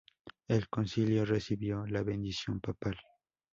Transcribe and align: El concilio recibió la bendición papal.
El 0.47 0.67
concilio 0.67 1.25
recibió 1.25 1.85
la 1.85 2.01
bendición 2.01 2.59
papal. 2.59 2.97